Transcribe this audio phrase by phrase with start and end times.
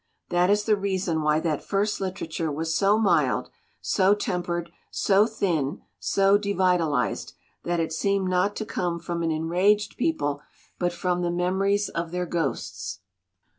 [0.29, 3.51] That is the reason why that first literature was so mild,
[3.81, 7.33] so tempered, so thin, so devitalized,
[7.65, 10.41] that it seemed not to come from an enraged people,
[10.79, 13.01] but from the memories of their ghosts.